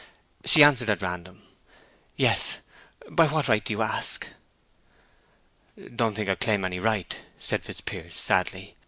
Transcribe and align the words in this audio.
She 0.43 0.63
answered 0.63 0.89
at 0.89 1.03
random. 1.03 1.43
"Yes. 2.17 2.57
By 3.07 3.27
what 3.27 3.47
right 3.47 3.63
do 3.63 3.71
you 3.71 3.83
ask?" 3.83 4.25
"Don't 5.95 6.15
think 6.15 6.27
I 6.27 6.33
claim 6.33 6.65
any 6.65 6.79
right," 6.79 7.21
said 7.37 7.61
Fitzpiers, 7.63 8.17
sadly. 8.17 8.75